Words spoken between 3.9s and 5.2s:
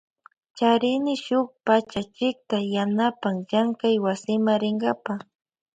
wasima rinkapa.